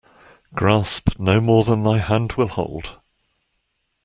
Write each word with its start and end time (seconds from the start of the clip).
Grasp 0.55 1.19
no 1.19 1.39
more 1.39 1.63
than 1.63 1.83
thy 1.83 1.99
hand 1.99 2.33
will 2.33 2.47
hold. 2.47 2.99